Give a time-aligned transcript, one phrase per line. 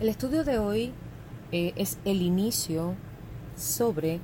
[0.00, 0.92] El estudio de hoy
[1.50, 2.94] eh, es el inicio
[3.56, 4.20] sobre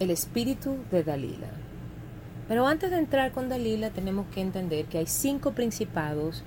[0.00, 1.50] el espíritu de Dalila.
[2.48, 6.44] Pero antes de entrar con Dalila tenemos que entender que hay cinco principados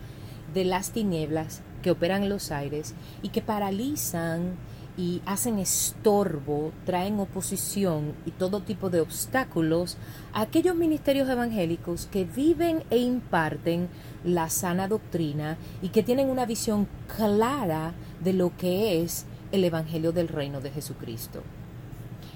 [0.56, 4.56] de las tinieblas que operan en los aires y que paralizan
[4.98, 9.98] y hacen estorbo, traen oposición y todo tipo de obstáculos
[10.34, 13.88] a aquellos ministerios evangélicos que viven e imparten
[14.24, 17.94] la sana doctrina y que tienen una visión clara
[18.24, 21.42] de lo que es el Evangelio del Reino de Jesucristo.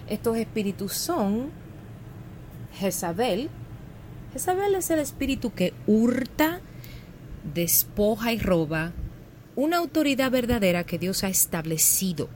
[0.08, 1.50] Estos espíritus son
[2.74, 3.50] Jezabel.
[4.34, 6.62] Jezabel es el espíritu que hurta,
[7.54, 8.92] despoja y roba
[9.56, 12.28] una autoridad verdadera que Dios ha establecido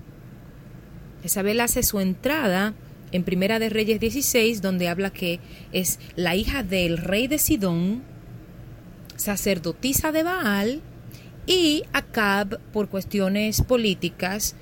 [1.24, 2.74] Isabel hace su entrada
[3.12, 5.40] en Primera de Reyes 16, donde habla que
[5.72, 8.04] es la hija del rey de Sidón,
[9.16, 10.82] sacerdotisa de Baal,
[11.46, 14.56] y Acab, por cuestiones políticas,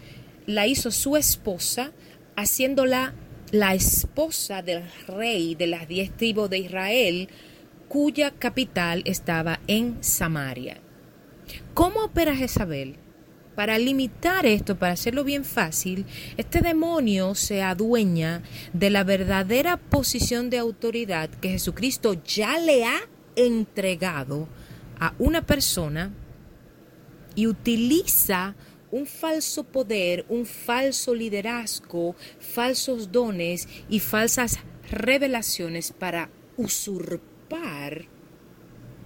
[0.45, 1.91] la hizo su esposa,
[2.37, 3.13] haciéndola
[3.51, 7.29] la esposa del rey de las diez tribus de Israel,
[7.89, 10.77] cuya capital estaba en Samaria.
[11.73, 12.95] ¿Cómo opera Jezabel?
[13.57, 16.05] Para limitar esto, para hacerlo bien fácil,
[16.37, 22.99] este demonio se adueña de la verdadera posición de autoridad que Jesucristo ya le ha
[23.35, 24.47] entregado
[24.99, 26.13] a una persona
[27.33, 28.55] y utiliza
[28.91, 34.59] un falso poder, un falso liderazgo, falsos dones y falsas
[34.91, 38.05] revelaciones para usurpar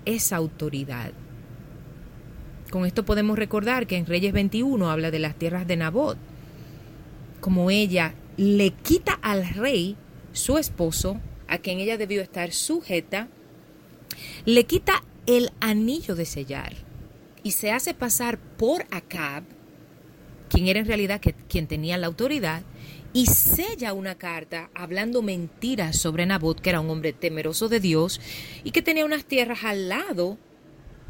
[0.03, 1.13] esa autoridad.
[2.71, 6.17] Con esto podemos recordar que en Reyes 21 habla de las tierras de Nabot,
[7.41, 9.97] como ella le quita al rey,
[10.31, 13.27] su esposo, a quien ella debió estar sujeta,
[14.45, 16.73] le quita el anillo de sellar
[17.43, 19.43] y se hace pasar por Acab,
[20.47, 22.63] quien era en realidad quien tenía la autoridad,
[23.11, 28.21] y sella una carta hablando mentiras sobre Nabot, que era un hombre temeroso de Dios
[28.63, 30.37] y que tenía unas tierras al lado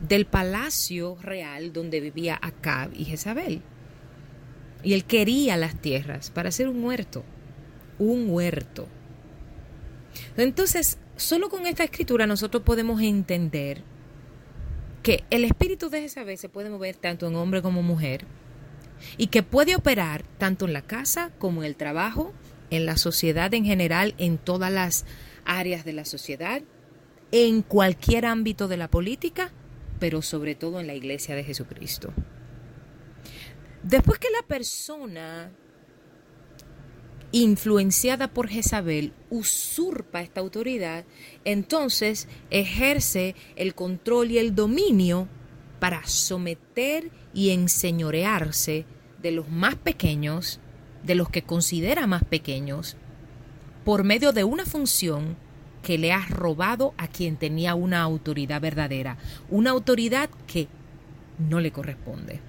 [0.02, 3.62] del palacio real donde vivía Acab y Jezabel.
[4.84, 7.24] Y él quería las tierras para hacer un huerto,
[8.00, 8.88] un huerto.
[10.38, 13.84] Entonces, solo con esta escritura nosotros podemos entender
[15.04, 18.26] que el espíritu de Jezabel se puede mover tanto en hombre como mujer
[19.18, 22.34] y que puede operar tanto en la casa como en el trabajo,
[22.70, 25.06] en la sociedad en general, en todas las
[25.46, 26.62] áreas de la sociedad,
[27.32, 29.52] en cualquier ámbito de la política
[30.02, 32.12] pero sobre todo en la iglesia de Jesucristo.
[33.84, 35.52] Después que la persona
[37.32, 41.06] influenciada por Jezabel usurpa esta autoridad,
[41.46, 45.28] entonces ejerce el control y el dominio
[45.80, 48.86] para someter y enseñorearse
[49.22, 50.60] de los más pequeños,
[51.04, 52.98] de los que considera más pequeños,
[53.86, 55.38] por medio de una función
[55.84, 59.18] que le has robado a quien tenía una autoridad verdadera,
[59.50, 60.68] una autoridad que
[61.38, 62.40] no le corresponde.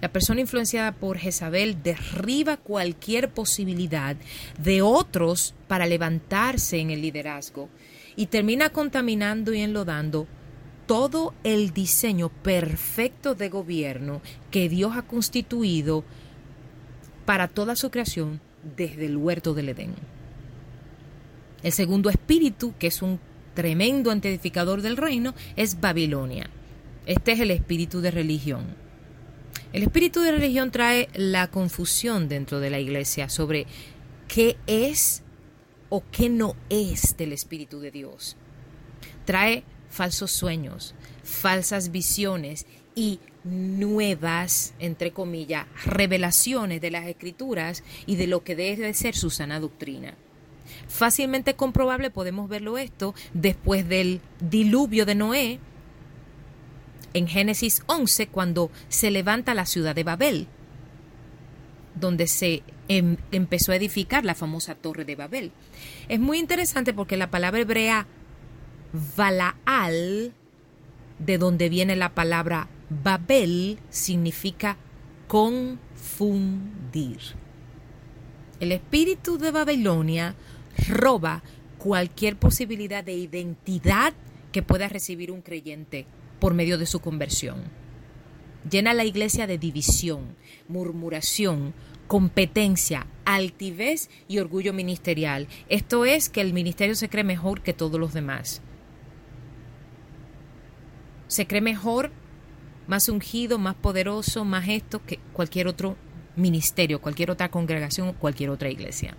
[0.00, 4.16] La persona influenciada por Jezabel derriba cualquier posibilidad
[4.58, 7.68] de otros para levantarse en el liderazgo
[8.14, 10.28] y termina contaminando y enlodando
[10.86, 16.04] todo el diseño perfecto de gobierno que Dios ha constituido
[17.26, 18.40] para toda su creación
[18.76, 20.17] desde el huerto del Edén.
[21.62, 23.18] El segundo espíritu, que es un
[23.54, 26.48] tremendo antiedificador del reino, es Babilonia.
[27.06, 28.64] Este es el espíritu de religión.
[29.72, 33.66] El espíritu de religión trae la confusión dentro de la iglesia sobre
[34.28, 35.22] qué es
[35.88, 38.36] o qué no es del Espíritu de Dios.
[39.24, 48.26] Trae falsos sueños, falsas visiones y nuevas, entre comillas, revelaciones de las escrituras y de
[48.26, 50.14] lo que debe ser su sana doctrina.
[50.88, 55.60] Fácilmente comprobable podemos verlo esto después del diluvio de Noé
[57.14, 60.46] en Génesis 11 cuando se levanta la ciudad de Babel,
[61.94, 65.52] donde se em, empezó a edificar la famosa torre de Babel.
[66.08, 68.06] Es muy interesante porque la palabra hebrea
[69.16, 70.32] Balaal,
[71.18, 74.76] de donde viene la palabra Babel, significa
[75.26, 77.18] confundir.
[78.60, 80.34] El espíritu de Babilonia
[80.86, 81.42] roba
[81.78, 84.12] cualquier posibilidad de identidad
[84.52, 86.06] que pueda recibir un creyente
[86.40, 87.62] por medio de su conversión.
[88.68, 90.36] Llena la iglesia de división,
[90.68, 91.74] murmuración,
[92.06, 95.48] competencia, altivez y orgullo ministerial.
[95.68, 98.62] Esto es que el ministerio se cree mejor que todos los demás.
[101.28, 102.10] Se cree mejor
[102.86, 105.96] más ungido, más poderoso, más esto que cualquier otro
[106.36, 109.16] ministerio, cualquier otra congregación, cualquier otra iglesia.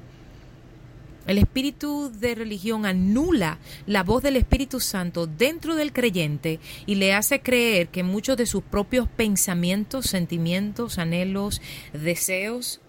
[1.30, 7.14] El espíritu de religión anula la voz del Espíritu Santo dentro del creyente y le
[7.14, 11.62] hace creer que muchos de sus propios pensamientos, sentimientos, anhelos,
[11.94, 12.82] deseos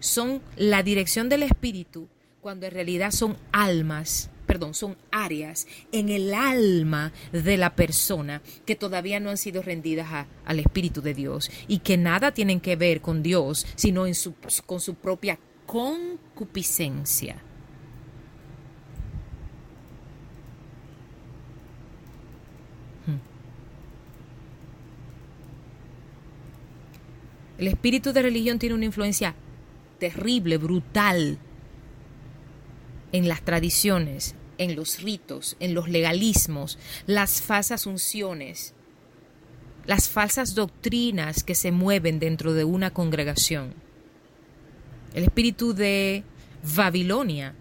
[0.00, 2.08] son la dirección del espíritu
[2.40, 8.74] cuando en realidad son almas, perdón, son áreas en el alma de la persona que
[8.74, 13.00] todavía no han sido rendidas al Espíritu de Dios y que nada tienen que ver
[13.00, 14.34] con Dios, sino en su,
[14.66, 17.44] con su propia concupiscencia.
[27.60, 29.34] El espíritu de religión tiene una influencia
[29.98, 31.36] terrible, brutal,
[33.12, 38.72] en las tradiciones, en los ritos, en los legalismos, las falsas unciones,
[39.84, 43.74] las falsas doctrinas que se mueven dentro de una congregación.
[45.12, 46.24] El espíritu de
[46.74, 47.54] Babilonia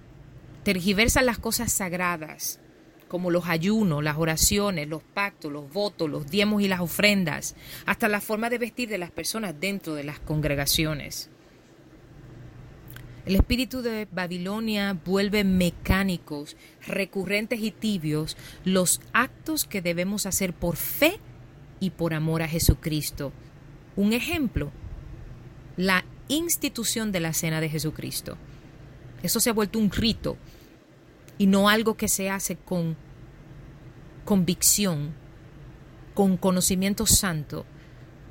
[0.64, 2.62] tergiversa las cosas sagradas,
[3.10, 8.08] como los ayunos, las oraciones, los pactos, los votos, los diezmos y las ofrendas, hasta
[8.08, 11.30] la forma de vestir de las personas dentro de las congregaciones.
[13.26, 16.56] El espíritu de Babilonia vuelve mecánicos,
[16.88, 21.20] recurrentes y tibios los actos que debemos hacer por fe
[21.80, 23.34] y por amor a Jesucristo.
[23.96, 24.72] Un ejemplo,
[25.78, 28.38] la institución de la cena de Jesucristo.
[29.22, 30.38] Eso se ha vuelto un rito
[31.40, 32.96] y no algo que se hace con
[34.26, 35.16] convicción,
[36.14, 37.66] con conocimiento santo,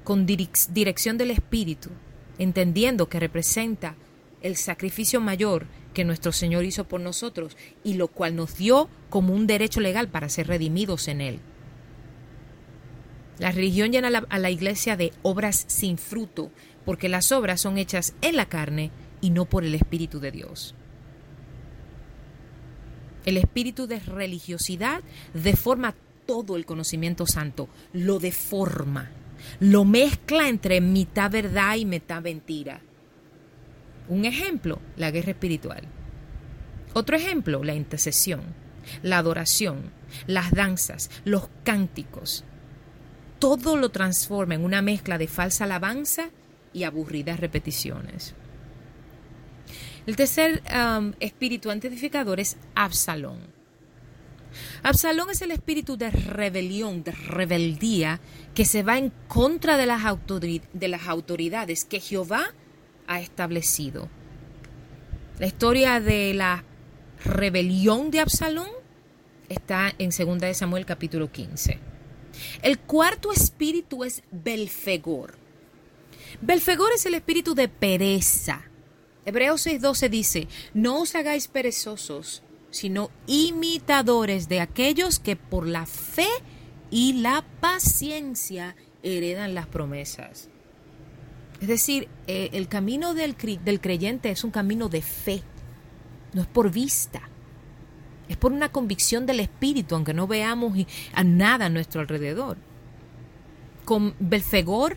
[0.05, 1.91] con dirección del Espíritu,
[2.39, 3.97] entendiendo que representa
[4.43, 9.35] el sacrificio mayor que nuestro Señor hizo por nosotros y lo cual nos dio como
[9.35, 11.41] un derecho legal para ser redimidos en Él.
[13.39, 16.51] La religión llena a la, iglesia de obras sin fruto,
[16.85, 18.91] porque las obras son hechas en la carne
[19.21, 20.75] y no por el Espíritu de Dios.
[23.29, 25.03] El espíritu de religiosidad
[25.35, 25.95] deforma
[26.25, 29.11] todo el conocimiento santo, lo deforma,
[29.61, 32.81] lo mezcla entre mitad verdad y mitad mentira.
[34.09, 35.83] Un ejemplo, la guerra espiritual.
[36.95, 38.41] Otro ejemplo, la intercesión,
[39.03, 39.91] la adoración,
[40.27, 42.45] las danzas, los cánticos.
[43.39, 46.31] Todo lo transforma en una mezcla de falsa alabanza
[46.73, 48.35] y aburridas repeticiones.
[50.09, 50.63] El tercer
[51.21, 53.41] espíritu antiedificador es Absalón.
[54.83, 58.19] Absalón es el espíritu de rebelión, de rebeldía,
[58.55, 60.01] que se va en contra de las,
[60.73, 62.55] de las autoridades que Jehová
[63.07, 64.09] ha establecido.
[65.39, 66.65] La historia de la
[67.23, 68.71] rebelión de Absalón
[69.51, 71.79] está en 2 Samuel capítulo 15.
[72.63, 75.35] El cuarto espíritu es Belfegor.
[76.41, 78.65] Belfegor es el espíritu de pereza.
[79.29, 86.29] Hebreos 6:12 dice, no os hagáis perezosos, sino imitadores de aquellos que por la fe
[86.91, 90.49] y la paciencia heredan las promesas.
[91.61, 95.43] Es decir, eh, el camino del, del creyente es un camino de fe,
[96.33, 97.29] no es por vista,
[98.31, 100.73] es por una convicción del Espíritu, aunque no veamos
[101.13, 102.57] a nada a nuestro alrededor.
[103.85, 104.97] Con Belfegor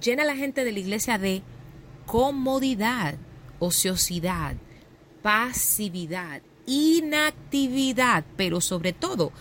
[0.00, 1.42] llena a la gente de la iglesia de
[2.06, 3.16] comodidad,
[3.58, 4.56] ociosidad,
[5.22, 9.32] pasividad, inactividad, pero sobre todo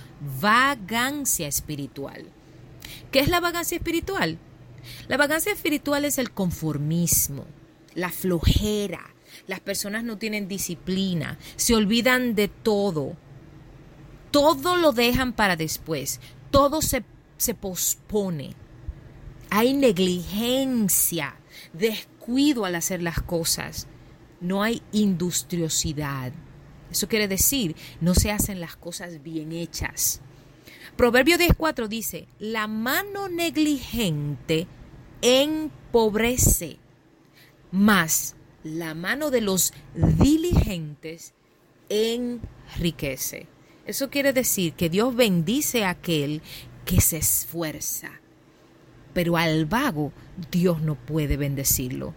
[0.42, 2.26] vagancia espiritual.
[3.12, 4.38] ¿Qué es la vagancia espiritual?
[5.08, 7.46] La vagancia espiritual es el conformismo,
[7.94, 9.02] la flojera.
[9.48, 13.16] Las personas no tienen disciplina, se olvidan de todo.
[14.32, 16.20] Todo lo dejan para después,
[16.52, 17.04] todo se,
[17.38, 18.54] se pospone.
[19.50, 21.36] Hay negligencia,
[21.74, 23.88] descuido al hacer las cosas.
[24.42, 26.32] No hay industriosidad.
[26.92, 30.22] Eso quiere decir, no se hacen las cosas bien hechas.
[30.96, 34.68] Proverbio 10.4 dice, la mano negligente
[35.22, 36.78] empobrece,
[37.72, 41.34] mas la mano de los diligentes
[41.90, 43.48] enriquece.
[43.86, 46.42] Eso quiere decir que Dios bendice a aquel
[46.86, 48.12] que se esfuerza,
[49.14, 50.12] pero al vago
[50.50, 52.14] Dios no puede bendecirlo.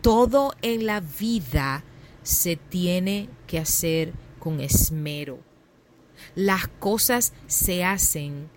[0.00, 1.84] Todo en la vida
[2.22, 5.50] se tiene que hacer con esmero
[6.34, 8.48] las cosas se hacen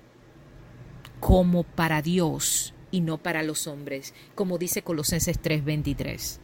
[1.19, 6.39] como para Dios y no para los hombres, como dice Colosenses 3:23.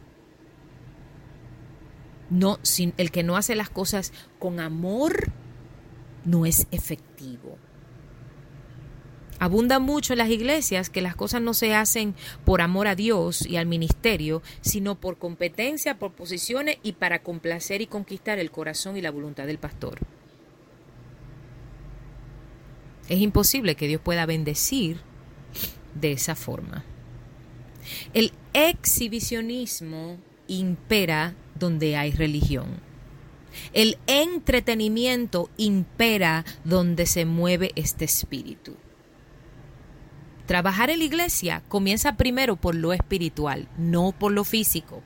[2.30, 5.32] No, sin, el que no hace las cosas con amor
[6.24, 7.58] no es efectivo.
[9.40, 13.46] Abunda mucho en las iglesias que las cosas no se hacen por amor a Dios
[13.46, 18.98] y al ministerio, sino por competencia, por posiciones y para complacer y conquistar el corazón
[18.98, 19.98] y la voluntad del pastor.
[23.08, 25.00] Es imposible que Dios pueda bendecir
[25.94, 26.84] de esa forma.
[28.12, 30.18] El exhibicionismo
[30.48, 32.66] impera donde hay religión.
[33.72, 38.76] El entretenimiento impera donde se mueve este espíritu.
[40.50, 45.00] Trabajar en la iglesia comienza primero por lo espiritual, no por lo físico.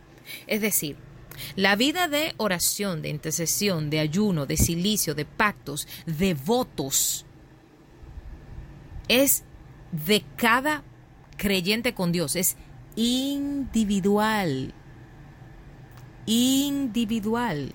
[0.46, 0.96] Es decir,
[1.54, 7.26] la vida de oración, de intercesión, de ayuno, de silicio, de pactos, de votos,
[9.08, 9.44] es
[9.92, 10.82] de cada
[11.36, 12.56] creyente con Dios, es
[12.96, 14.72] individual.
[16.24, 17.74] Individual.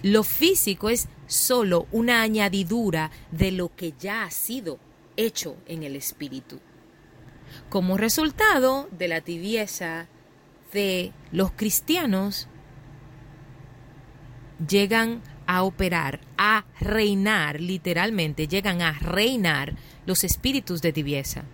[0.00, 4.78] Lo físico es solo una añadidura de lo que ya ha sido
[5.16, 6.60] hecho en el espíritu.
[7.68, 10.08] Como resultado de la tibieza
[10.72, 12.48] de los cristianos,
[14.66, 21.44] llegan a operar, a reinar, literalmente, llegan a reinar los espíritus de tibieza.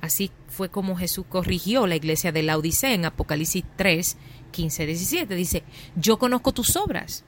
[0.00, 4.16] Así fue como Jesús corrigió la iglesia de la Odisea en Apocalipsis 3,
[4.52, 5.34] 15, 17.
[5.34, 5.64] Dice,
[5.96, 7.24] yo conozco tus obras,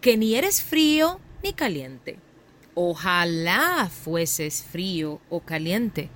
[0.00, 2.18] que ni eres frío ni caliente.
[2.80, 6.10] Ojalá fueses frío o caliente.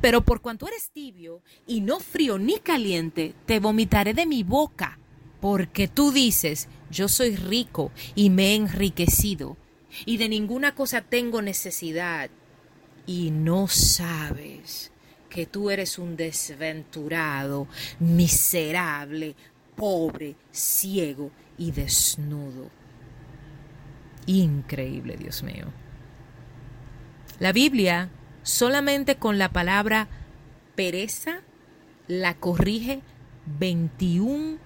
[0.00, 4.98] Pero por cuanto eres tibio y no frío ni caliente, te vomitaré de mi boca.
[5.38, 9.58] Porque tú dices, yo soy rico y me he enriquecido,
[10.06, 12.30] y de ninguna cosa tengo necesidad,
[13.06, 14.90] y no sabes
[15.28, 17.68] que tú eres un desventurado,
[18.00, 19.36] miserable,
[19.76, 22.70] pobre, ciego y desnudo.
[24.24, 25.66] Increíble, Dios mío.
[27.38, 28.10] La Biblia
[28.42, 30.08] solamente con la palabra
[30.74, 31.42] pereza
[32.08, 33.02] la corrige
[33.58, 34.58] 21,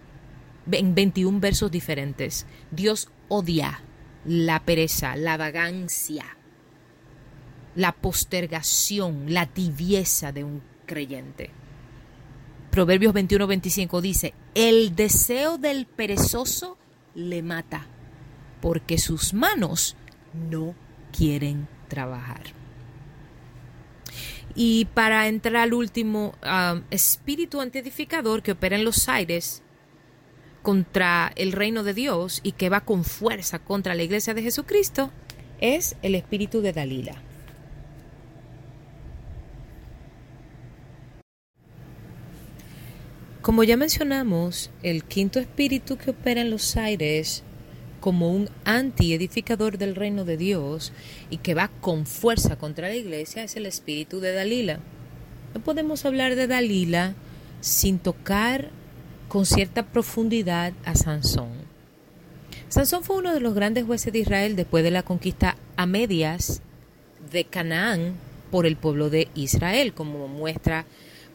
[0.70, 2.46] en 21 versos diferentes.
[2.70, 3.82] Dios odia
[4.24, 6.24] la pereza, la vagancia,
[7.74, 11.50] la postergación, la tibieza de un creyente.
[12.70, 16.78] Proverbios 21-25 dice, el deseo del perezoso
[17.14, 17.86] le mata,
[18.62, 19.96] porque sus manos
[20.32, 20.74] no
[21.12, 22.62] quieren trabajar.
[24.54, 29.62] Y para entrar al último um, espíritu antiedificador que opera en los aires
[30.62, 35.11] contra el reino de Dios y que va con fuerza contra la iglesia de Jesucristo,
[35.61, 37.23] es el espíritu de Dalila.
[43.42, 47.42] Como ya mencionamos, el quinto espíritu que opera en los aires
[48.02, 50.92] como un anti-edificador del reino de Dios
[51.30, 54.80] y que va con fuerza contra la iglesia es el espíritu de Dalila.
[55.54, 57.14] No podemos hablar de Dalila
[57.61, 58.71] sin tocar
[59.28, 61.52] con cierta profundidad a Sansón.
[62.68, 66.61] Sansón fue uno de los grandes jueces de Israel después de la conquista a medias
[67.30, 68.14] de Canaán
[68.50, 70.87] por el pueblo de Israel, como muestra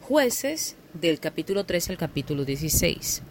[0.02, 3.22] jueces del capítulo 13 al capítulo 16.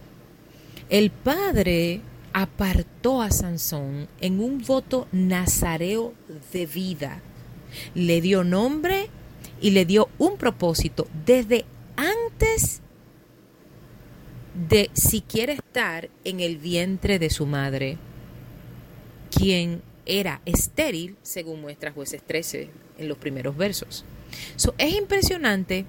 [0.89, 2.01] El padre
[2.34, 6.13] apartó a Sansón en un voto nazareo
[6.53, 7.22] de vida.
[7.96, 9.10] Le dio nombre
[9.62, 11.65] y le dio un propósito desde
[11.96, 12.81] antes
[14.69, 17.98] de siquiera estar en el vientre de su madre,
[19.29, 24.05] quien era estéril, según muestra jueces 13 en los primeros versos.
[24.77, 25.86] es impresionante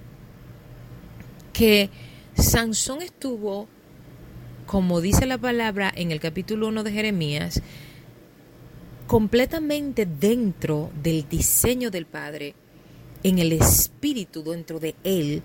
[1.53, 1.89] que
[2.35, 3.69] Sansón estuvo
[4.69, 7.63] como dice la palabra en el capítulo 1 de Jeremías,
[9.07, 12.55] completamente dentro del diseño del Padre,
[13.23, 15.43] en el espíritu dentro de él,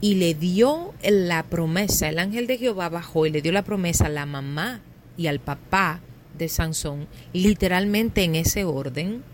[0.00, 4.06] y le dio la promesa, el ángel de Jehová bajó y le dio la promesa
[4.06, 4.82] a la mamá
[5.16, 6.00] y al papá
[6.38, 9.24] de Sansón, literalmente en ese orden.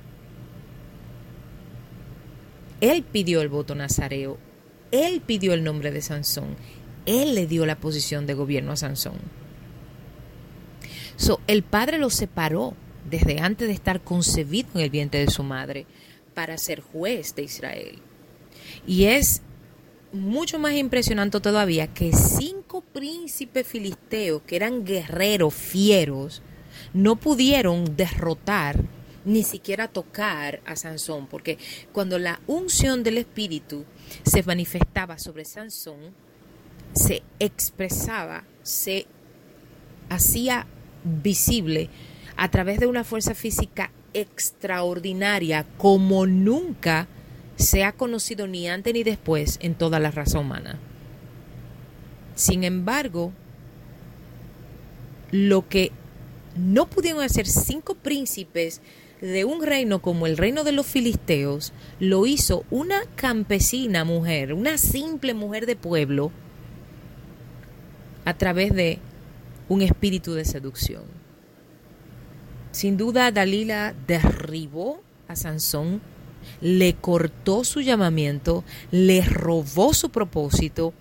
[2.81, 4.39] Él pidió el voto nazareo,
[4.93, 6.57] él pidió el nombre de Sansón,
[7.07, 9.19] él le dio la posición de gobierno a Sansón.
[11.17, 12.75] So, el padre lo separó
[13.09, 15.87] desde antes de estar concebido en el vientre de su madre
[16.35, 17.99] para ser juez de Israel.
[18.87, 19.43] Y es
[20.13, 26.43] mucho más impresionante todavía que cinco príncipes filisteos que eran guerreros fieros
[26.93, 28.83] no pudieron derrotar
[29.25, 31.59] ni siquiera tocar a Sansón, porque
[31.93, 33.85] cuando la unción del Espíritu
[34.25, 36.15] se manifestaba sobre Sansón,
[36.95, 39.07] se expresaba, se
[40.09, 40.67] hacía
[41.05, 41.89] visible
[42.37, 47.07] a través de una fuerza física extraordinaria como nunca
[47.57, 50.79] se ha conocido ni antes ni después en toda la raza humana.
[52.35, 53.33] Sin embargo,
[55.31, 55.93] lo que
[56.57, 58.81] no pudieron hacer cinco príncipes
[59.21, 64.77] de un reino como el reino de los filisteos, lo hizo una campesina mujer, una
[64.79, 66.31] simple mujer de pueblo,
[68.27, 68.99] a través de
[69.69, 71.05] un espíritu de seducción.
[72.73, 76.03] Sin duda, Dalila derribó a Sansón,
[76.61, 80.93] le cortó su llamamiento, le robó su propósito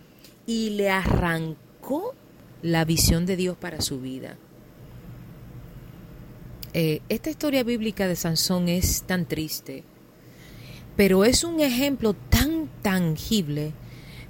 [0.46, 2.15] y le arrancó
[2.62, 4.38] la visión de Dios para su vida.
[6.74, 9.84] Eh, esta historia bíblica de Sansón es tan triste,
[10.96, 13.74] pero es un ejemplo tan tangible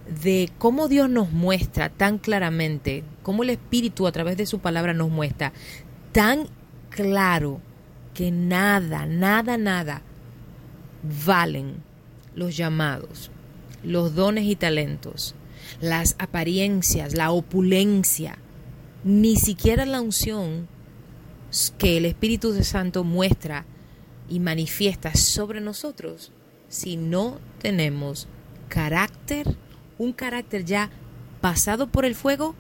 [0.07, 4.93] de cómo Dios nos muestra tan claramente, cómo el Espíritu a través de su palabra
[4.93, 5.51] nos muestra
[6.12, 6.47] tan
[6.89, 7.59] claro
[8.13, 10.01] que nada, nada, nada
[11.25, 11.83] valen
[12.35, 13.31] los llamados,
[13.83, 15.35] los dones y talentos,
[15.81, 18.38] las apariencias, la opulencia,
[19.03, 20.67] ni siquiera la unción
[21.77, 23.65] que el Espíritu Santo muestra
[24.29, 26.31] y manifiesta sobre nosotros
[26.67, 28.27] si no tenemos
[28.67, 29.55] carácter
[29.98, 30.90] un carácter ya
[31.42, 32.56] pasado por el fuego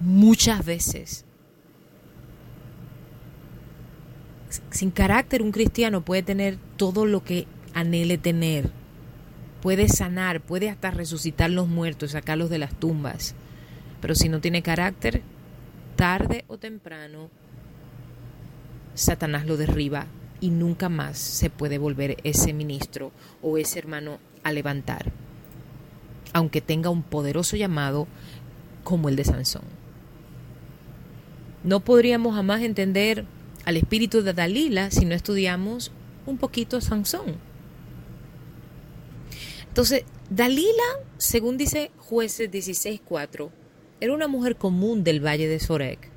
[0.00, 1.24] muchas veces.
[4.70, 8.70] Sin carácter un cristiano puede tener todo lo que anhele tener.
[9.62, 13.34] Puede sanar, puede hasta resucitar los muertos, sacarlos de las tumbas.
[14.00, 15.22] Pero si no tiene carácter,
[15.96, 17.30] tarde o temprano,
[18.94, 20.06] Satanás lo derriba
[20.40, 23.10] y nunca más se puede volver ese ministro
[23.42, 25.10] o ese hermano a levantar
[26.36, 28.06] aunque tenga un poderoso llamado
[28.84, 29.62] como el de Sansón.
[31.64, 33.24] No podríamos jamás entender
[33.64, 35.92] al espíritu de Dalila si no estudiamos
[36.26, 37.36] un poquito Sansón.
[39.68, 40.84] Entonces, Dalila,
[41.16, 43.48] según dice jueces 16.4,
[44.02, 46.10] era una mujer común del valle de Sorek.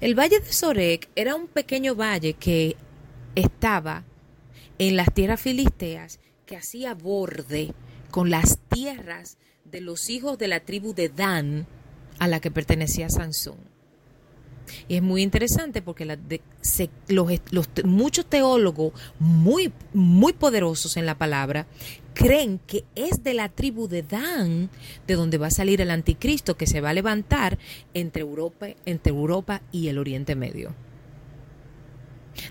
[0.00, 2.76] El valle de Sorek era un pequeño valle que
[3.34, 4.04] estaba
[4.78, 7.74] en las tierras filisteas que hacía borde
[8.14, 11.66] con las tierras de los hijos de la tribu de Dan
[12.20, 13.56] a la que pertenecía Sansón.
[14.86, 16.04] Y es muy interesante porque
[17.08, 21.66] los, muchos teólogos muy, muy poderosos en la palabra
[22.14, 24.70] creen que es de la tribu de Dan
[25.08, 27.58] de donde va a salir el anticristo que se va a levantar
[27.94, 30.72] entre Europa, entre Europa y el Oriente Medio.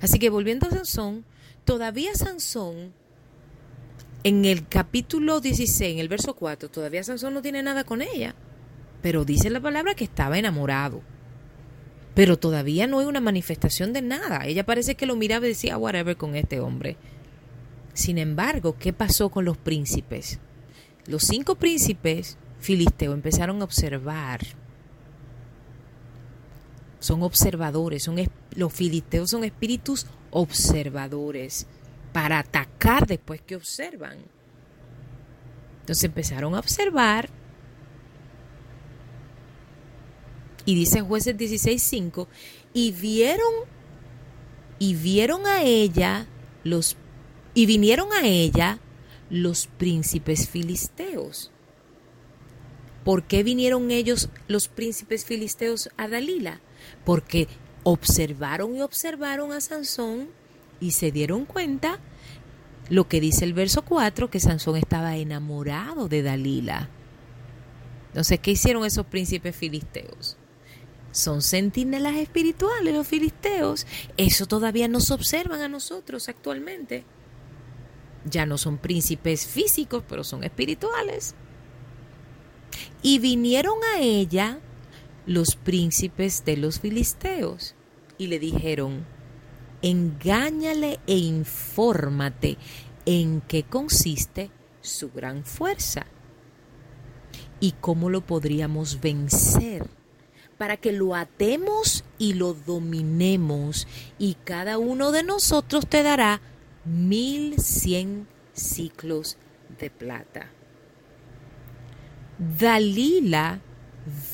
[0.01, 1.23] Así que volviendo a Sansón,
[1.63, 2.91] todavía Sansón
[4.23, 8.35] en el capítulo 16, en el verso 4, todavía Sansón no tiene nada con ella,
[9.01, 11.01] pero dice la palabra que estaba enamorado.
[12.15, 14.45] Pero todavía no hay una manifestación de nada.
[14.45, 16.95] Ella parece que lo miraba y decía, whatever con este hombre.
[17.93, 20.39] Sin embargo, ¿qué pasó con los príncipes?
[21.05, 24.41] Los cinco príncipes filisteos empezaron a observar.
[26.99, 28.15] Son observadores, son,
[28.55, 31.67] los filisteos son espíritus observadores
[32.13, 34.19] para atacar después que observan.
[35.81, 37.29] Entonces empezaron a observar
[40.65, 42.27] y dice jueces 16:5
[42.73, 43.53] y vieron
[44.79, 46.27] y vieron a ella
[46.63, 46.95] los
[47.53, 48.79] y vinieron a ella
[49.29, 51.51] los príncipes filisteos.
[53.03, 56.61] ¿Por qué vinieron ellos los príncipes filisteos a Dalila?
[57.03, 57.49] Porque
[57.83, 60.29] observaron y observaron a Sansón
[60.79, 61.99] y se dieron cuenta
[62.89, 66.89] lo que dice el verso 4, que Sansón estaba enamorado de Dalila.
[68.09, 70.37] Entonces, ¿qué hicieron esos príncipes filisteos?
[71.11, 73.85] Son centinelas espirituales los filisteos.
[74.17, 77.05] Eso todavía nos observan a nosotros actualmente.
[78.25, 81.35] Ya no son príncipes físicos, pero son espirituales.
[83.01, 84.59] Y vinieron a ella
[85.25, 87.75] los príncipes de los filisteos
[88.17, 89.05] y le dijeron,
[89.83, 92.57] engáñale e infórmate
[93.05, 94.49] en qué consiste
[94.81, 96.07] su gran fuerza
[97.59, 99.87] y cómo lo podríamos vencer
[100.57, 106.41] para que lo atemos y lo dominemos y cada uno de nosotros te dará
[106.85, 109.37] mil cien ciclos
[109.79, 110.49] de plata.
[112.37, 113.59] Dalila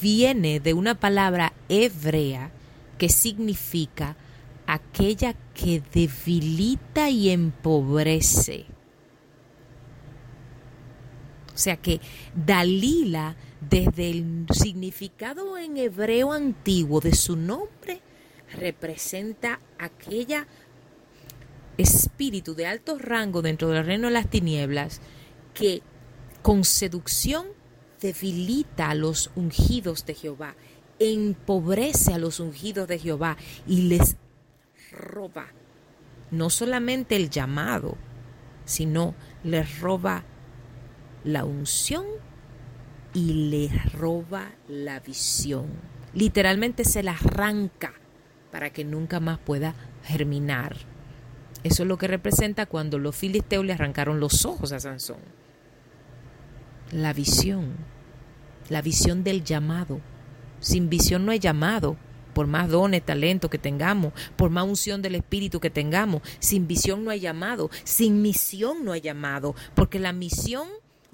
[0.01, 2.51] viene de una palabra hebrea
[2.97, 4.15] que significa
[4.69, 8.67] aquella que debilita y empobrece.
[11.55, 11.99] O sea que
[12.35, 13.35] Dalila,
[13.67, 18.01] desde el significado en hebreo antiguo de su nombre,
[18.53, 20.47] representa aquella
[21.79, 25.01] espíritu de alto rango dentro del reino de las tinieblas
[25.55, 25.81] que
[26.43, 27.47] con seducción
[27.99, 30.55] debilita a los ungidos de Jehová,
[30.99, 33.35] empobrece a los ungidos de Jehová
[33.67, 34.15] y les
[34.91, 35.47] roba
[36.31, 37.97] no solamente el llamado,
[38.65, 40.23] sino les roba
[41.23, 42.05] la unción
[43.13, 45.67] y les roba la visión.
[46.13, 47.93] Literalmente se la arranca
[48.51, 50.75] para que nunca más pueda germinar.
[51.63, 55.19] Eso es lo que representa cuando los filisteos le arrancaron los ojos a Sansón.
[56.91, 57.75] La visión,
[58.69, 59.99] la visión del llamado.
[60.59, 61.97] Sin visión no hay llamado,
[62.33, 66.21] por más dones, talento que tengamos, por más unción del Espíritu que tengamos.
[66.39, 70.67] Sin visión no hay llamado, sin misión no hay llamado, porque la misión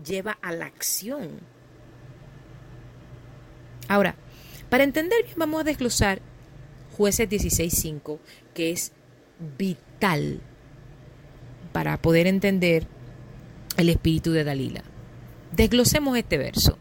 [0.04, 1.40] lleva a la acción.
[3.88, 4.16] Ahora,
[4.70, 6.22] para entender bien, vamos a desglosar
[6.98, 8.20] jueces 16.5,
[8.54, 8.92] que es
[9.58, 10.42] vital
[11.72, 12.88] para poder entender
[13.78, 14.84] el espíritu de Dalila.
[15.52, 16.78] Desglosemos este verso.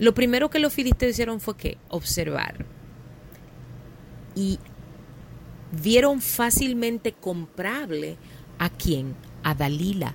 [0.00, 2.64] Lo primero que los filisteos hicieron fue que observar.
[4.34, 4.58] Y
[5.72, 8.16] vieron fácilmente comprable
[8.58, 9.14] a quién?
[9.42, 10.14] A Dalila.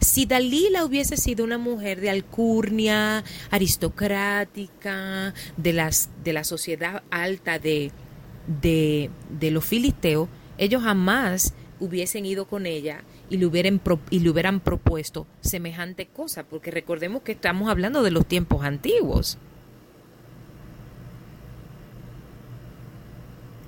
[0.00, 7.58] Si Dalila hubiese sido una mujer de alcurnia, aristocrática, de, las, de la sociedad alta
[7.58, 7.92] de,
[8.62, 14.30] de, de los filisteos, ellos jamás hubiesen ido con ella y le, hubieran y le
[14.30, 19.38] hubieran propuesto semejante cosa, porque recordemos que estamos hablando de los tiempos antiguos.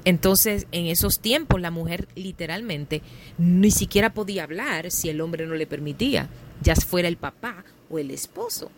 [0.05, 3.03] Entonces, en esos tiempos, la mujer literalmente
[3.37, 6.29] ni siquiera podía hablar si el hombre no le permitía,
[6.63, 8.71] ya fuera el papá o el esposo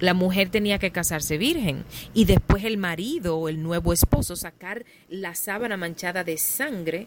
[0.00, 4.84] la mujer tenía que casarse virgen y después el marido o el nuevo esposo sacar
[5.08, 7.06] la sábana manchada de sangre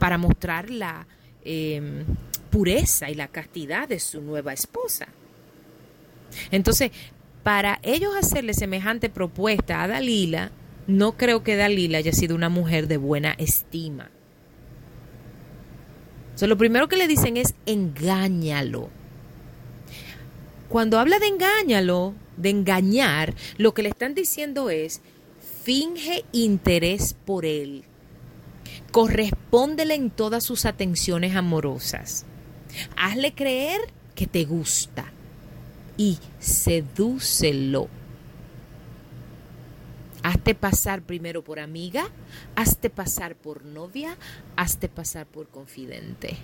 [0.00, 1.06] para mostrar la
[1.44, 2.04] em,
[2.50, 5.06] pureza y la castidad de su nueva esposa.
[6.50, 6.90] Entonces,
[7.44, 10.50] para ellos hacerle semejante propuesta a Dalila,
[10.88, 14.10] no creo que Dalila haya sido una mujer de buena estima.
[16.40, 18.90] lo primero que le dicen es engáñalo
[20.70, 25.00] cuando habla de engáñalo, de engañar, lo que le están diciendo es,
[25.64, 27.82] finge interés por él.
[28.92, 32.26] Correspóndele en todas sus atenciones amorosas.
[32.96, 33.80] Hazle creer
[34.14, 35.06] que te gusta
[35.96, 37.88] y sedúcelo.
[40.22, 42.10] Hazte pasar primero por amiga,
[42.54, 44.18] hazte pasar por novia,
[44.56, 46.36] hazte pasar por confidente.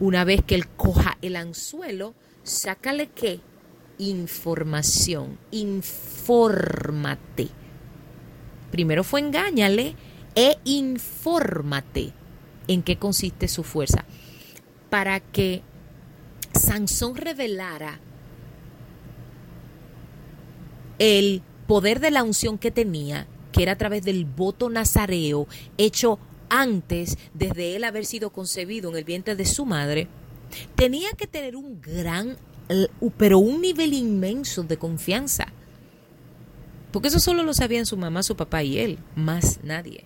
[0.00, 3.40] Una vez que él coja el anzuelo, sácale qué?
[3.98, 7.48] Información, infórmate.
[8.76, 9.94] Primero fue engáñale
[10.34, 12.12] e infórmate
[12.68, 14.04] en qué consiste su fuerza.
[14.90, 15.62] Para que
[16.52, 17.98] Sansón revelara
[20.98, 26.18] el poder de la unción que tenía, que era a través del voto nazareo hecho
[26.50, 30.06] antes, desde él haber sido concebido en el vientre de su madre,
[30.74, 32.36] tenía que tener un gran,
[33.16, 35.46] pero un nivel inmenso de confianza.
[36.92, 40.04] Porque eso solo lo sabían su mamá, su papá y él, más nadie.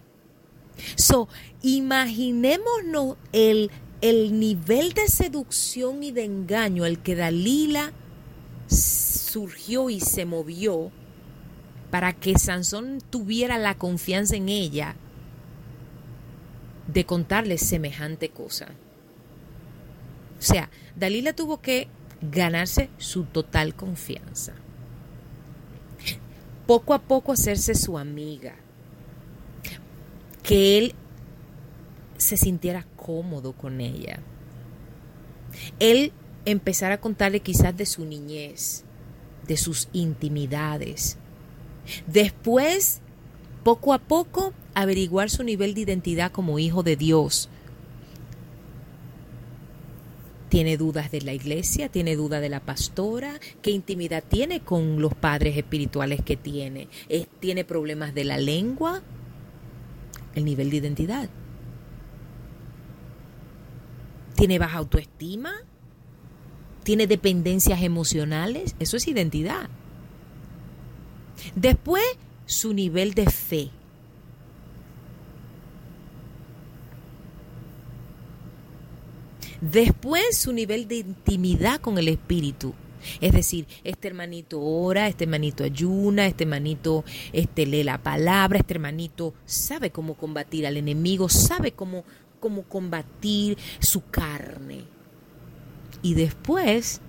[0.97, 1.29] So,
[1.63, 7.93] imaginémonos el, el nivel de seducción y de engaño al que Dalila
[8.69, 10.91] surgió y se movió
[11.91, 14.97] para que Sansón tuviera la confianza en ella
[16.87, 18.69] de contarle semejante cosa.
[20.39, 21.89] O sea, Dalila tuvo que
[22.23, 24.55] ganarse su total confianza.
[26.71, 28.55] Poco a poco hacerse su amiga.
[30.45, 30.95] Que él
[32.17, 34.21] se sintiera cómodo con ella.
[35.81, 36.13] Él
[36.45, 38.85] empezara a contarle quizás de su niñez,
[39.49, 41.17] de sus intimidades.
[42.07, 43.01] Después,
[43.65, 47.49] poco a poco, averiguar su nivel de identidad como hijo de Dios.
[50.51, 55.15] Tiene dudas de la iglesia, tiene dudas de la pastora, qué intimidad tiene con los
[55.15, 56.89] padres espirituales que tiene,
[57.39, 59.01] tiene problemas de la lengua,
[60.35, 61.31] el nivel de identidad.
[64.35, 65.53] Tiene baja autoestima,
[66.83, 69.71] tiene dependencias emocionales, eso es identidad.
[71.55, 72.05] Después,
[72.47, 73.71] su nivel de fe.
[79.61, 82.75] Después su nivel de intimidad con el Espíritu.
[83.21, 88.75] Es decir, este hermanito ora, este hermanito ayuna, este hermanito este, lee la palabra, este
[88.75, 92.05] hermanito sabe cómo combatir al enemigo, sabe cómo,
[92.41, 94.85] cómo combatir su carne.
[96.03, 97.01] Y después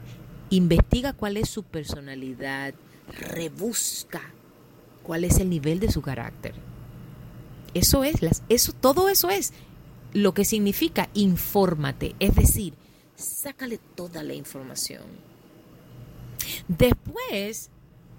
[0.50, 2.74] investiga cuál es su personalidad,
[3.20, 4.22] rebusca
[5.04, 6.54] cuál es el nivel de su carácter.
[7.74, 8.16] Eso es,
[8.50, 9.54] eso, todo eso es
[10.14, 12.74] lo que significa infórmate, es decir,
[13.16, 15.04] sácale toda la información.
[16.68, 17.70] Después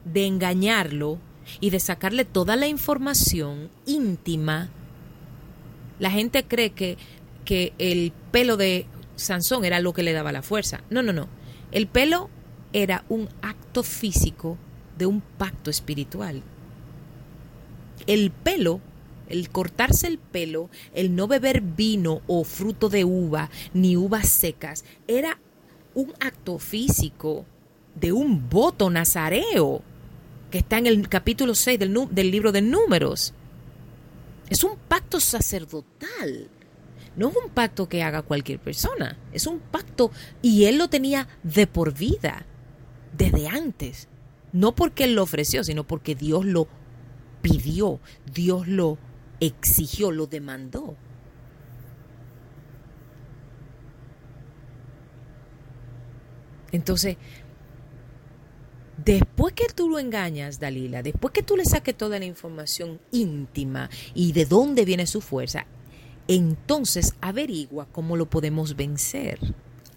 [0.04, 1.18] de engañarlo
[1.60, 4.70] y de sacarle toda la información íntima,
[5.98, 6.96] la gente cree que,
[7.44, 10.82] que el pelo de Sansón era lo que le daba la fuerza.
[10.90, 11.28] No, no, no.
[11.70, 12.30] El pelo
[12.72, 14.56] era un acto físico
[14.98, 16.42] de un pacto espiritual.
[18.06, 18.80] El pelo
[19.28, 24.84] el cortarse el pelo, el no beber vino o fruto de uva, ni uvas secas,
[25.06, 25.38] era
[25.94, 27.44] un acto físico
[27.94, 29.82] de un voto nazareo
[30.50, 33.32] que está en el capítulo 6 del, del libro de números.
[34.48, 36.48] Es un pacto sacerdotal.
[37.16, 39.18] No es un pacto que haga cualquier persona.
[39.32, 42.44] Es un pacto y él lo tenía de por vida,
[43.16, 44.08] desde antes.
[44.52, 46.68] No porque él lo ofreció, sino porque Dios lo
[47.40, 48.00] pidió,
[48.32, 48.98] Dios lo
[49.46, 50.96] exigió, lo demandó.
[56.70, 57.16] Entonces,
[59.04, 63.90] después que tú lo engañas, Dalila, después que tú le saques toda la información íntima
[64.14, 65.66] y de dónde viene su fuerza,
[66.28, 69.38] entonces averigua cómo lo podemos vencer.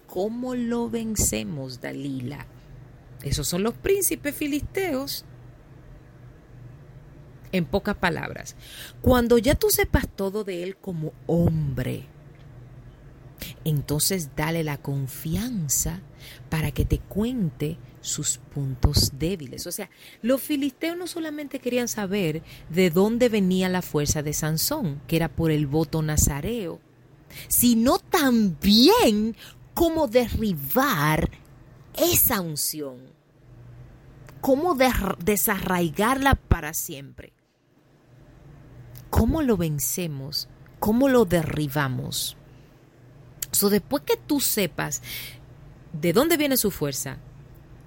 [0.06, 2.46] ¿Cómo lo vencemos, Dalila?
[3.22, 5.24] Esos son los príncipes filisteos
[7.56, 8.56] en pocas palabras,
[9.00, 12.06] cuando ya tú sepas todo de él como hombre,
[13.64, 16.00] entonces dale la confianza
[16.48, 19.66] para que te cuente sus puntos débiles.
[19.66, 19.90] O sea,
[20.22, 25.28] los filisteos no solamente querían saber de dónde venía la fuerza de Sansón, que era
[25.28, 26.80] por el voto nazareo,
[27.48, 29.36] sino también
[29.74, 31.30] cómo derribar
[31.96, 32.98] esa unción,
[34.40, 34.76] cómo
[35.18, 37.32] desarraigarla para siempre.
[39.10, 40.48] ¿Cómo lo vencemos?
[40.78, 42.36] ¿Cómo lo derribamos?
[43.52, 45.02] So, después que tú sepas
[45.92, 47.18] de dónde viene su fuerza,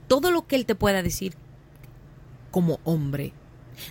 [0.08, 1.36] todo lo que él te pueda decir
[2.52, 3.34] como hombre,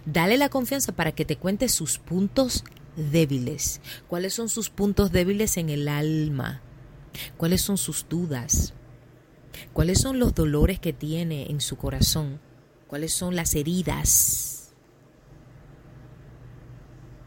[0.04, 2.64] dale la confianza para que te cuente sus puntos
[2.96, 3.80] débiles.
[4.08, 6.60] ¿Cuáles son sus puntos débiles en el alma?
[7.36, 8.74] ¿Cuáles son sus dudas?
[9.72, 12.40] ¿Cuáles son los dolores que tiene en su corazón?
[12.86, 14.47] ¿Cuáles son las heridas?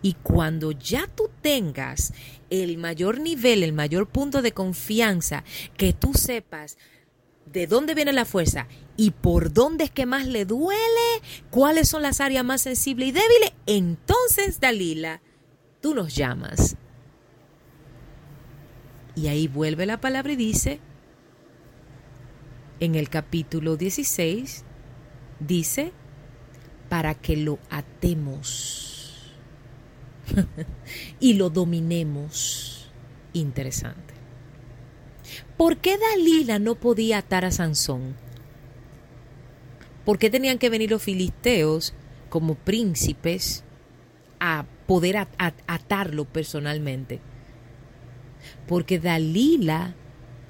[0.02, 2.14] Y cuando ya tú tengas
[2.50, 5.44] el mayor nivel, el mayor punto de confianza,
[5.78, 6.78] que tú sepas
[7.46, 12.02] de dónde viene la fuerza y por dónde es que más le duele, cuáles son
[12.02, 15.22] las áreas más sensibles y débiles, entonces, Dalila,
[15.82, 16.78] tú nos llamas.
[19.16, 20.80] Y ahí vuelve la palabra y dice,
[22.80, 24.64] en el capítulo 16,
[25.40, 25.92] dice,
[26.90, 28.90] para que lo atemos
[31.20, 32.89] y lo dominemos.
[33.34, 34.13] Interesante.
[35.58, 38.15] ¿Por qué Dalila no podía atar a Sansón?
[40.06, 41.94] ¿Por qué tenían que venir los filisteos
[42.30, 43.63] como príncipes
[44.39, 45.28] a poder
[45.67, 47.22] atarlo personalmente?
[48.67, 49.94] Porque Dalila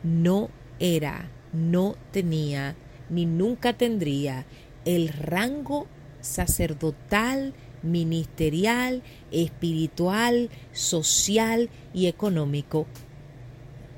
[0.04, 2.76] no era, no tenía,
[3.10, 4.46] ni nunca tendría
[4.86, 5.88] el rango
[6.22, 12.88] sacerdotal ministerial, espiritual, social y económico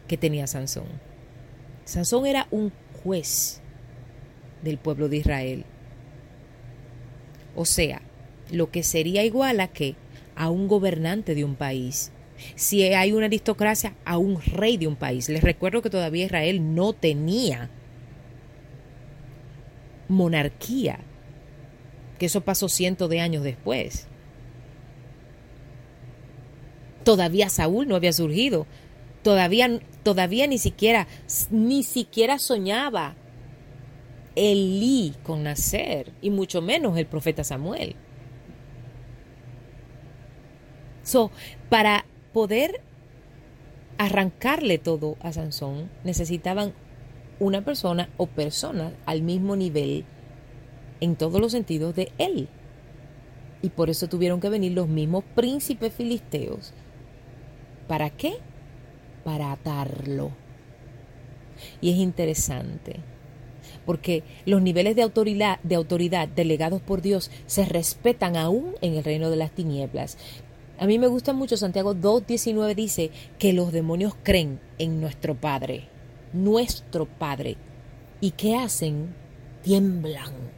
[0.07, 0.87] que tenía Sansón.
[1.85, 2.71] Sansón era un
[3.03, 3.61] juez
[4.61, 5.65] del pueblo de Israel.
[7.55, 8.01] O sea,
[8.51, 9.95] lo que sería igual a que
[10.35, 12.11] a un gobernante de un país.
[12.55, 15.29] Si hay una aristocracia, a un rey de un país.
[15.29, 17.69] Les recuerdo que todavía Israel no tenía
[20.07, 20.99] monarquía
[22.17, 24.07] que eso pasó cientos de años después.
[27.03, 28.65] Todavía Saúl no había surgido,
[29.23, 31.07] todavía, todavía ni siquiera,
[31.51, 33.15] ni siquiera soñaba
[34.35, 37.95] Elí con nacer, y mucho menos el profeta Samuel.
[41.03, 41.31] So,
[41.69, 42.81] para poder
[43.97, 46.73] arrancarle todo a Sansón, necesitaban
[47.39, 50.05] una persona o personas al mismo nivel
[51.03, 52.47] en todos los sentidos de él.
[53.61, 56.73] Y por eso tuvieron que venir los mismos príncipes filisteos.
[57.89, 58.35] ¿Para qué?
[59.25, 60.31] Para atarlo.
[61.81, 62.95] Y es interesante,
[63.85, 69.03] porque los niveles de autoridad, de autoridad delegados por Dios se respetan aún en el
[69.03, 70.17] reino de las tinieblas.
[70.79, 75.89] A mí me gusta mucho Santiago 2.19 dice que los demonios creen en nuestro Padre,
[76.31, 77.57] nuestro Padre.
[78.21, 79.13] ¿Y qué hacen?
[79.63, 80.52] Tiemblan.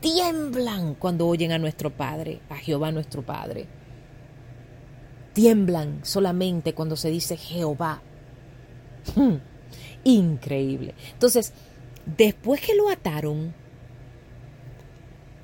[0.00, 3.66] Tiemblan cuando oyen a nuestro Padre, a Jehová nuestro Padre.
[5.32, 8.02] Tiemblan solamente cuando se dice Jehová.
[9.14, 9.36] Hmm,
[10.04, 10.94] increíble.
[11.12, 11.52] Entonces,
[12.04, 13.54] después que lo ataron,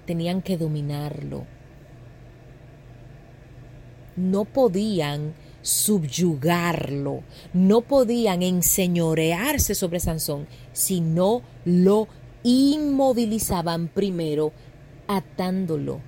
[0.07, 1.47] tenían que dominarlo
[4.17, 12.09] no podían subyugarlo, no podían enseñorearse sobre Sansón, sino lo
[12.45, 14.53] inmovilizaban primero
[15.09, 16.01] atándolo.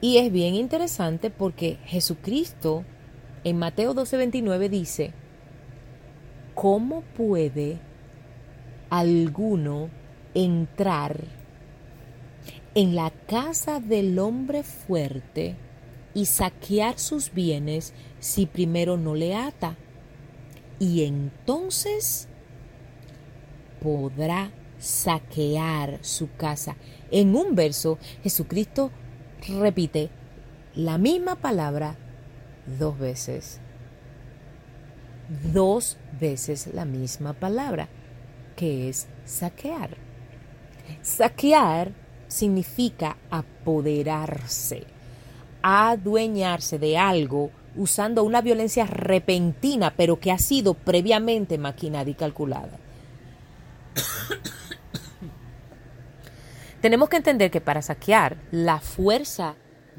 [0.00, 2.84] Y es bien interesante porque Jesucristo
[3.44, 5.12] en Mateo 12:29 dice,
[6.54, 7.78] ¿cómo puede
[8.88, 9.90] alguno
[10.34, 11.24] entrar
[12.74, 15.56] en la casa del hombre fuerte
[16.14, 19.76] y saquear sus bienes si primero no le ata.
[20.78, 22.28] Y entonces
[23.80, 26.76] podrá saquear su casa.
[27.10, 28.90] En un verso, Jesucristo
[29.48, 30.10] repite
[30.74, 31.96] la misma palabra
[32.78, 33.60] dos veces.
[35.52, 37.88] Dos veces la misma palabra,
[38.56, 39.96] que es saquear.
[41.02, 41.92] Saquear
[42.26, 44.84] significa apoderarse,
[45.62, 52.78] adueñarse de algo usando una violencia repentina, pero que ha sido previamente maquinada y calculada.
[56.80, 59.56] Tenemos que entender que para saquear la fuerza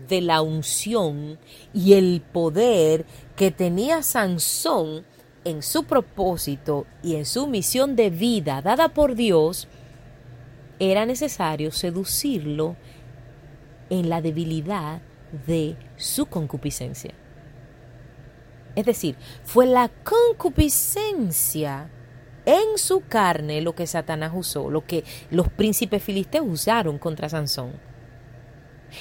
[0.07, 1.39] de la unción
[1.73, 5.05] y el poder que tenía Sansón
[5.43, 9.67] en su propósito y en su misión de vida dada por Dios,
[10.79, 12.75] era necesario seducirlo
[13.89, 15.01] en la debilidad
[15.45, 17.13] de su concupiscencia.
[18.75, 21.89] Es decir, fue la concupiscencia
[22.45, 27.73] en su carne lo que Satanás usó, lo que los príncipes filisteos usaron contra Sansón.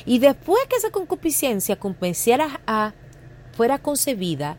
[0.05, 2.93] Y después que esa concupiscencia convenciera a,
[3.53, 4.57] fuera concebida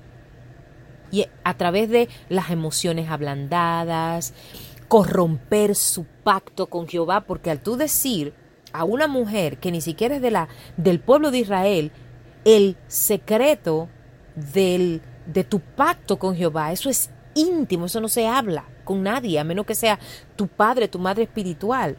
[1.12, 4.34] y a través de las emociones ablandadas,
[4.88, 8.34] corromper su pacto con Jehová, porque al tú decir
[8.74, 11.92] a una mujer que ni siquiera es de la, del pueblo de Israel,
[12.46, 13.90] el secreto
[14.36, 19.40] del, de tu pacto con Jehová, eso es íntimo, eso no se habla con nadie,
[19.40, 20.00] a menos que sea
[20.36, 21.98] tu padre, tu madre espiritual.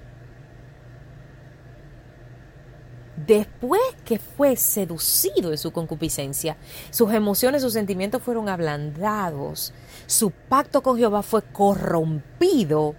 [3.27, 6.57] Después que fue seducido de su concupiscencia,
[6.91, 9.73] sus emociones, sus sentimientos fueron ablandados,
[10.07, 12.97] su pacto con Jehová fue corrompido,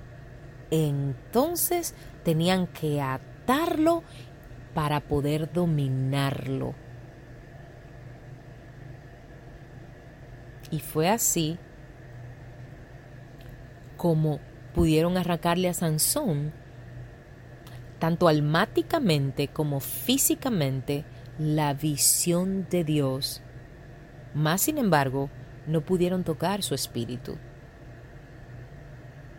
[0.72, 1.93] entonces
[2.24, 4.04] tenían que atarlo
[4.74, 6.74] para poder dominarlo.
[10.72, 11.60] Y fue así
[14.03, 14.41] como
[14.75, 16.51] pudieron arrancarle a Sansón
[17.99, 21.05] tanto almáticamente como físicamente,
[21.39, 23.41] la visión de Dios.
[24.33, 25.29] Más sin embargo,
[25.67, 27.37] no pudieron tocar su espíritu.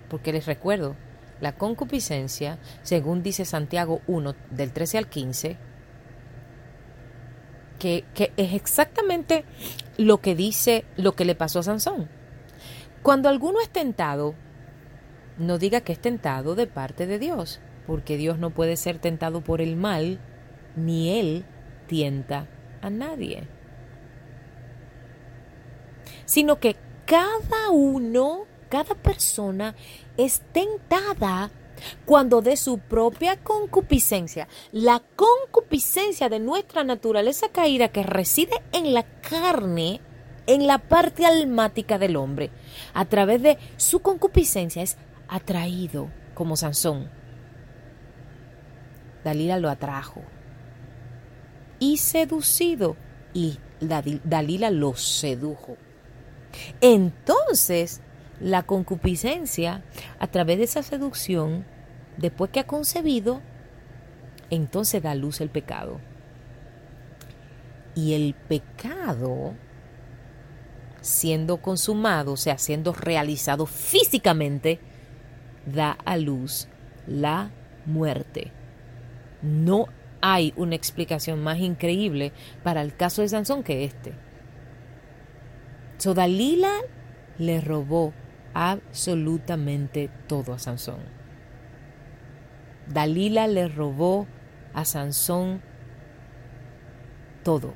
[0.08, 0.96] Porque les recuerdo,
[1.42, 5.58] la concupiscencia, según dice Santiago 1, del 13 al 15,
[7.78, 9.44] que, que, es exactamente
[9.98, 12.08] lo que dice, lo que le pasó a Sansón.
[13.02, 14.34] Cuando alguno es tentado,
[15.38, 19.40] no diga que es tentado de parte de Dios, porque Dios no puede ser tentado
[19.42, 20.20] por el mal,
[20.76, 21.44] ni Él
[21.86, 22.46] tienta
[22.80, 23.46] a nadie.
[26.24, 29.74] Sino que cada uno, cada persona
[30.16, 31.50] es tentada
[32.04, 39.02] cuando de su propia concupiscencia, la concupiscencia de nuestra naturaleza caída que reside en la
[39.02, 40.00] carne,
[40.46, 42.50] en la parte almática del hombre,
[42.94, 44.96] a través de su concupiscencia es
[45.28, 47.08] atraído como Sansón
[49.24, 50.22] Dalila lo atrajo.
[51.80, 52.96] Y seducido,
[53.32, 55.76] y Dalila lo sedujo.
[56.80, 58.00] Entonces,
[58.38, 59.82] la concupiscencia,
[60.20, 61.66] a través de esa seducción,
[62.16, 63.40] después que ha concebido,
[64.50, 66.00] entonces da luz el pecado.
[67.96, 69.54] Y el pecado,
[71.00, 74.80] siendo consumado, o sea, siendo realizado físicamente,
[75.66, 76.68] da a luz
[77.06, 77.50] la
[77.86, 78.52] muerte.
[79.42, 79.86] No
[80.20, 84.14] hay una explicación más increíble para el caso de Sansón que este.
[85.98, 86.72] So Dalila
[87.38, 88.12] le robó
[88.54, 91.00] absolutamente todo a Sansón.
[92.88, 94.26] Dalila le robó
[94.72, 95.62] a Sansón
[97.42, 97.74] todo.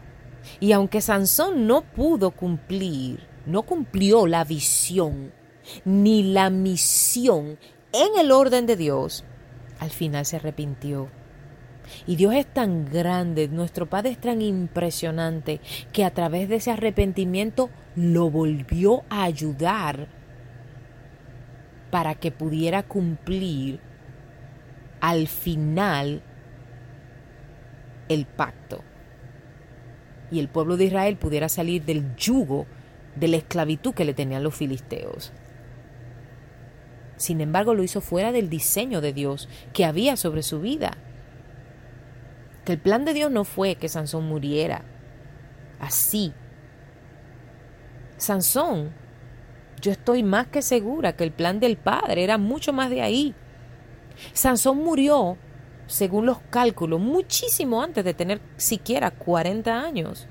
[0.61, 5.33] Y aunque Sansón no pudo cumplir, no cumplió la visión
[5.85, 7.59] ni la misión
[7.93, 9.25] en el orden de Dios,
[9.81, 11.09] al final se arrepintió.
[12.07, 15.61] Y Dios es tan grande, nuestro Padre es tan impresionante,
[15.93, 20.09] que a través de ese arrepentimiento lo volvió a ayudar
[21.91, 23.81] para que pudiera cumplir
[25.01, 26.23] al final
[28.09, 28.83] el pacto.
[30.31, 32.67] Y el pueblo de Israel pudiera salir del yugo
[33.17, 35.33] de la esclavitud que le tenían los filisteos.
[37.19, 40.97] Sin embargo, lo hizo fuera del diseño de Dios que había sobre su vida.
[42.65, 44.85] Que el plan de Dios no fue que Sansón muriera
[45.81, 46.33] así.
[48.17, 48.93] Sansón,
[49.81, 53.35] yo estoy más que segura que el plan del Padre era mucho más de ahí.
[54.33, 55.37] Sansón murió,
[55.87, 60.27] según los cálculos, muchísimo antes de tener siquiera 40 años.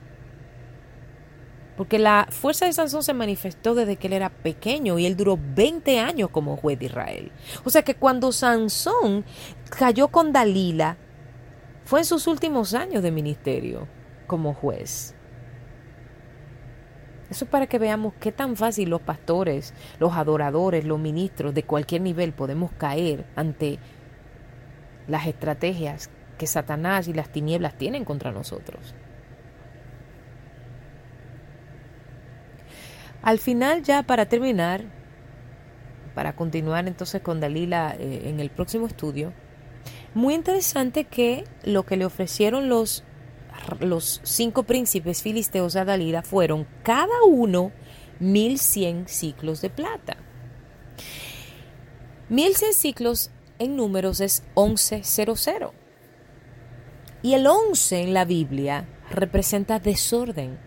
[1.78, 5.40] Porque la fuerza de Sansón se manifestó desde que él era pequeño y él duró
[5.40, 7.32] 20 años como juez de Israel.
[7.64, 9.24] O sea que cuando Sansón
[9.70, 10.98] cayó con Dalila,
[11.86, 13.88] fue en sus últimos años de ministerio
[14.26, 15.16] como juez.
[17.30, 21.64] Eso es para que veamos qué tan fácil los pastores, los adoradores, los ministros de
[21.64, 23.80] cualquier nivel podemos caer ante
[25.08, 28.96] las estrategias que Satanás y las tinieblas tienen contra nosotros.
[33.22, 34.84] Al final, ya para terminar,
[36.16, 39.34] para continuar entonces con Dalila eh, en el próximo estudio,
[40.14, 43.04] muy interesante que lo que le ofrecieron los,
[43.80, 47.72] los cinco príncipes filisteos a Dalila fueron cada uno
[48.20, 50.18] 1100 ciclos de plata.
[52.30, 55.70] 1100 ciclos en números es 1100.
[57.22, 60.60] Y el 11 en la Biblia representa desorden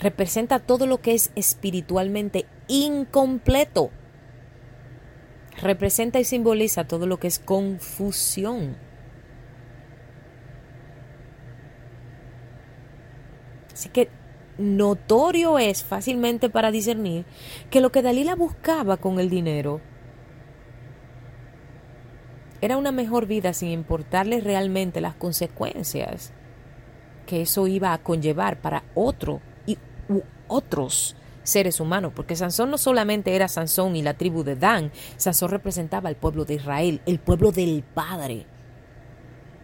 [0.00, 3.90] representa todo lo que es espiritualmente incompleto.
[5.60, 8.76] Representa y simboliza todo lo que es confusión.
[13.72, 14.08] Así que
[14.58, 17.24] notorio es fácilmente para discernir
[17.70, 19.80] que lo que Dalila buscaba con el dinero
[22.60, 26.32] era una mejor vida sin importarle realmente las consecuencias
[27.26, 29.40] que eso iba a conllevar para otro
[30.08, 34.90] u otros seres humanos, porque Sansón no solamente era Sansón y la tribu de Dan,
[35.16, 38.46] Sansón representaba al pueblo de Israel, el pueblo del Padre.